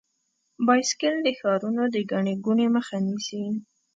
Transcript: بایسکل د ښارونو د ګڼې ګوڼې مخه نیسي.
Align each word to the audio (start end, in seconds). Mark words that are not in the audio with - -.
بایسکل 0.65 1.15
د 1.23 1.27
ښارونو 1.39 1.83
د 1.93 1.97
ګڼې 2.11 2.33
ګوڼې 2.45 2.67
مخه 2.75 2.95
نیسي. 3.05 3.43